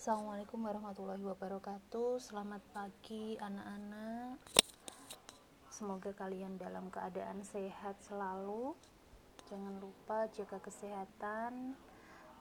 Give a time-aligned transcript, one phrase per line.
[0.00, 2.16] Assalamualaikum warahmatullahi wabarakatuh.
[2.24, 4.40] Selamat pagi anak-anak.
[5.68, 8.72] Semoga kalian dalam keadaan sehat selalu.
[9.52, 11.76] Jangan lupa jaga kesehatan.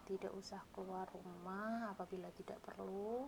[0.08, 3.28] Tidak usah keluar rumah apabila tidak perlu.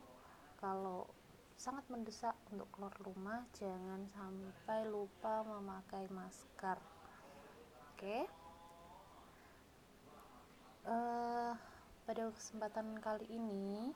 [0.56, 1.12] Kalau
[1.60, 6.80] sangat mendesak untuk keluar rumah Jangan sampai lupa memakai masker.
[7.92, 8.32] Oke?
[10.88, 11.52] Uh,
[12.08, 13.92] pada kesempatan kali ini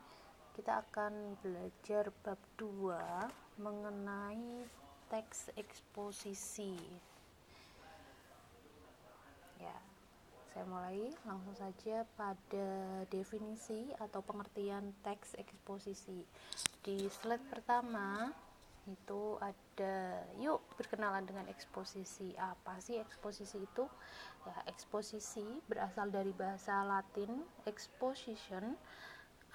[0.55, 2.95] kita akan belajar bab 2
[3.59, 4.63] mengenai
[5.11, 6.79] teks eksposisi.
[9.59, 9.75] Ya
[10.55, 12.67] saya mulai langsung saja pada
[13.11, 16.23] definisi atau pengertian teks eksposisi.
[16.79, 18.31] Di slide pertama
[18.87, 22.31] itu ada yuk berkenalan dengan eksposisi.
[22.39, 23.83] Apa sih eksposisi itu?
[24.47, 28.79] Ya eksposisi berasal dari bahasa latin exposition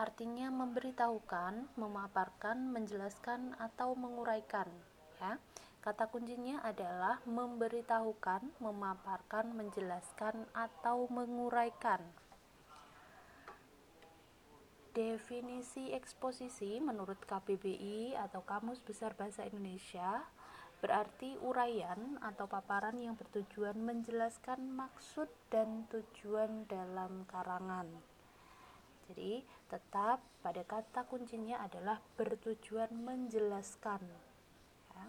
[0.00, 4.73] artinya memberitahukan, memaparkan, menjelaskan atau menguraikan
[5.20, 5.37] ya.
[5.80, 12.01] Kata kuncinya adalah memberitahukan, memaparkan, menjelaskan atau menguraikan.
[14.93, 20.24] Definisi eksposisi menurut KBBI atau Kamus Besar Bahasa Indonesia
[20.80, 28.09] berarti uraian atau paparan yang bertujuan menjelaskan maksud dan tujuan dalam karangan.
[29.10, 34.06] Jadi, tetap pada kata kuncinya adalah bertujuan menjelaskan.
[34.94, 35.06] Ya.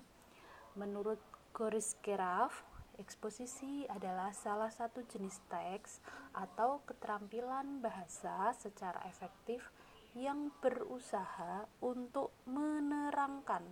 [0.74, 1.22] Menurut
[1.54, 2.66] Goris Keraf,
[2.98, 6.02] eksposisi adalah salah satu jenis teks
[6.34, 9.70] atau keterampilan bahasa secara efektif
[10.18, 13.64] yang berusaha untuk menerangkan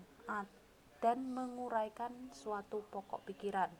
[1.01, 3.71] dan menguraikan suatu pokok pikiran.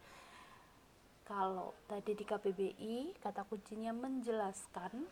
[1.30, 5.05] Kalau tadi di KBBI kata kuncinya menjelaskan,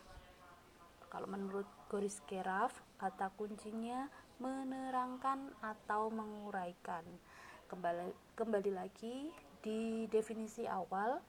[1.08, 4.12] kalau menurut Goris Keraf, kata kuncinya
[4.44, 7.04] menerangkan atau menguraikan.
[7.72, 9.32] Kembali, kembali lagi
[9.64, 11.20] di definisi awal,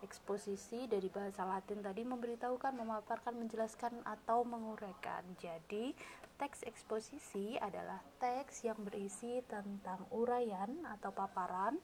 [0.00, 5.22] eksposisi dari bahasa Latin tadi memberitahukan, memaparkan, menjelaskan atau menguraikan.
[5.36, 5.92] Jadi,
[6.40, 11.76] teks eksposisi adalah teks yang berisi tentang uraian atau paparan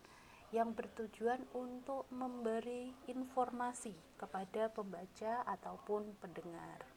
[0.55, 6.97] yang bertujuan untuk memberi informasi kepada pembaca ataupun pendengar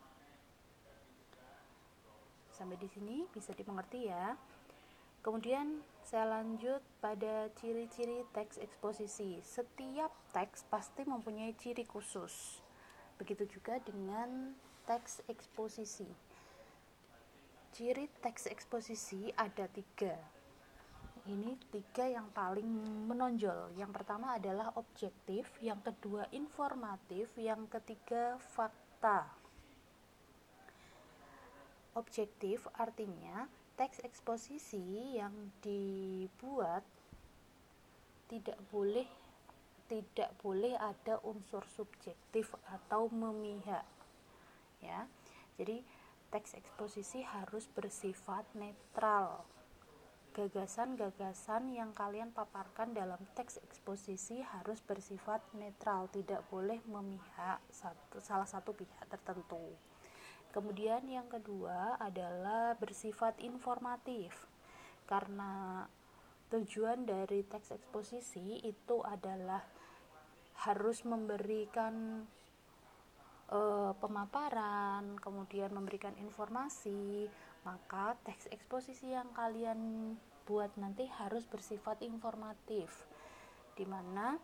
[2.60, 4.36] sampai di sini bisa dimengerti ya.
[5.24, 9.40] Kemudian saya lanjut pada ciri-ciri teks eksposisi.
[9.40, 12.60] Setiap teks pasti mempunyai ciri khusus.
[13.16, 14.52] Begitu juga dengan
[14.84, 16.08] teks eksposisi.
[17.72, 20.20] Ciri teks eksposisi ada tiga.
[21.28, 22.68] Ini tiga yang paling
[23.08, 23.76] menonjol.
[23.76, 29.40] Yang pertama adalah objektif yang kedua informatif yang ketiga fakta
[32.00, 36.88] objektif artinya teks eksposisi yang dibuat
[38.32, 39.08] tidak boleh
[39.92, 43.84] tidak boleh ada unsur subjektif atau memihak
[44.80, 45.10] ya.
[45.60, 45.84] Jadi
[46.30, 49.44] teks eksposisi harus bersifat netral.
[50.30, 58.46] Gagasan-gagasan yang kalian paparkan dalam teks eksposisi harus bersifat netral tidak boleh memihak satu, salah
[58.46, 59.74] satu pihak tertentu
[60.50, 64.34] Kemudian yang kedua adalah bersifat informatif.
[65.06, 65.86] Karena
[66.50, 69.62] tujuan dari teks eksposisi itu adalah
[70.66, 72.26] harus memberikan
[73.54, 77.30] uh, pemaparan, kemudian memberikan informasi,
[77.64, 80.14] maka teks eksposisi yang kalian
[80.50, 83.06] buat nanti harus bersifat informatif.
[83.78, 84.36] Di mana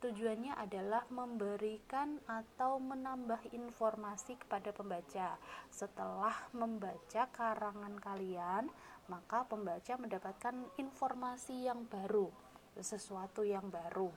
[0.00, 5.36] Tujuannya adalah memberikan atau menambah informasi kepada pembaca.
[5.68, 8.72] Setelah membaca karangan kalian,
[9.12, 12.32] maka pembaca mendapatkan informasi yang baru,
[12.80, 14.08] sesuatu yang baru.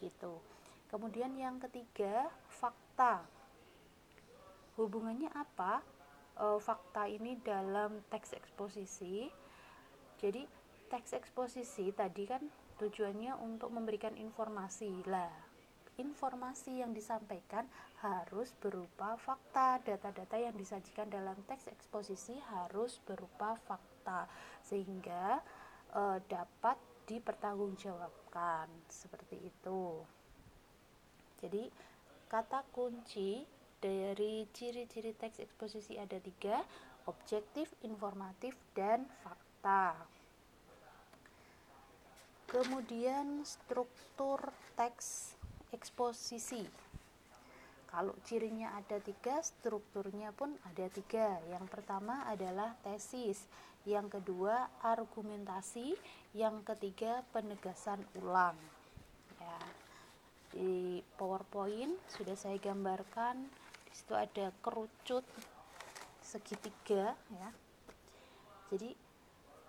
[0.00, 0.40] Gitu.
[0.88, 3.20] Kemudian yang ketiga, fakta.
[4.80, 5.84] Hubungannya apa?
[6.32, 9.28] E, fakta ini dalam teks eksposisi.
[10.16, 10.48] Jadi,
[10.88, 12.40] teks eksposisi tadi kan
[12.80, 15.04] tujuannya untuk memberikan informasi.
[15.04, 15.50] Lah
[16.00, 17.68] informasi yang disampaikan
[18.00, 19.84] harus berupa fakta.
[19.84, 24.24] Data-data yang disajikan dalam teks eksposisi harus berupa fakta
[24.64, 25.44] sehingga
[25.92, 28.72] e, dapat dipertanggungjawabkan.
[28.88, 30.00] Seperti itu.
[31.44, 31.68] Jadi
[32.32, 33.44] kata kunci
[33.80, 36.64] dari ciri-ciri teks eksposisi ada tiga
[37.08, 39.96] objektif, informatif, dan fakta
[42.50, 44.42] kemudian struktur
[44.74, 45.38] teks
[45.70, 46.66] eksposisi.
[47.86, 51.38] Kalau cirinya ada tiga strukturnya pun ada tiga.
[51.50, 53.46] Yang pertama adalah tesis
[53.86, 55.94] yang kedua argumentasi
[56.34, 58.58] yang ketiga penegasan ulang.
[59.38, 59.58] Ya
[60.50, 63.46] di powerpoint sudah saya gambarkan
[63.86, 65.22] di situ ada kerucut
[66.22, 67.50] segitiga ya.
[68.70, 68.94] Jadi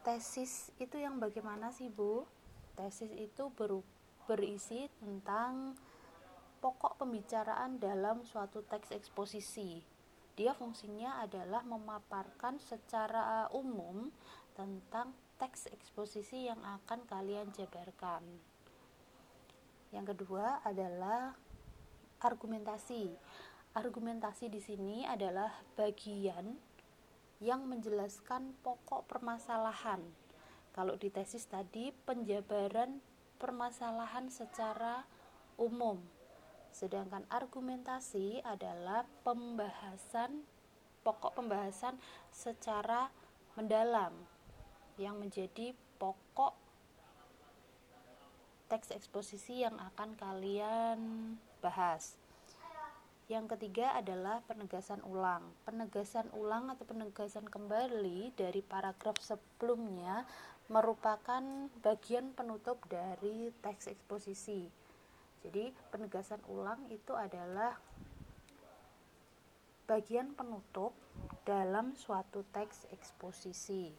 [0.02, 2.26] tesis itu yang bagaimana sih bu
[2.76, 3.84] tesis itu ber,
[4.26, 5.76] berisi tentang
[6.62, 9.82] pokok pembicaraan dalam suatu teks eksposisi.
[10.38, 14.14] Dia fungsinya adalah memaparkan secara umum
[14.56, 18.24] tentang teks eksposisi yang akan kalian jabarkan.
[19.92, 21.36] Yang kedua adalah
[22.22, 23.12] argumentasi.
[23.76, 26.56] Argumentasi di sini adalah bagian
[27.42, 30.06] yang menjelaskan pokok permasalahan.
[30.72, 33.04] Kalau di tesis tadi penjabaran
[33.38, 35.04] permasalahan secara
[35.60, 36.00] umum
[36.72, 40.48] Sedangkan argumentasi adalah pembahasan
[41.04, 42.00] pokok pembahasan
[42.32, 43.12] secara
[43.60, 44.16] mendalam
[44.96, 46.56] yang menjadi pokok
[48.72, 51.00] teks eksposisi yang akan kalian
[51.60, 52.16] bahas.
[53.28, 55.44] Yang ketiga adalah penegasan ulang.
[55.64, 60.28] Penegasan ulang atau penegasan kembali dari paragraf sebelumnya
[60.72, 61.44] merupakan
[61.84, 64.82] bagian penutup dari teks eksposisi
[65.42, 67.74] jadi penegasan ulang itu adalah
[69.90, 70.94] bagian penutup
[71.42, 73.90] dalam suatu teks eksposisi.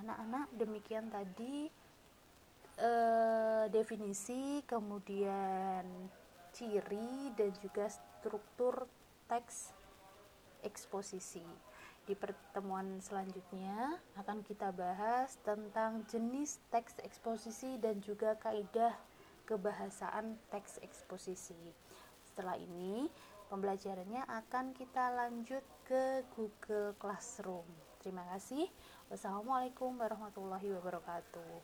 [0.00, 1.68] Anak-anak demikian tadi
[2.80, 5.84] eh, definisi, kemudian
[6.56, 8.88] ciri dan juga struktur
[9.28, 9.76] teks
[10.62, 11.44] eksposisi.
[12.04, 18.96] Di pertemuan selanjutnya akan kita bahas tentang jenis teks eksposisi dan juga kaidah
[19.46, 21.58] kebahasaan teks eksposisi.
[22.26, 23.10] Setelah ini,
[23.50, 27.66] pembelajarannya akan kita lanjut ke Google Classroom.
[28.00, 28.70] Terima kasih.
[29.10, 31.52] Wassalamualaikum warahmatullahi wabarakatuh.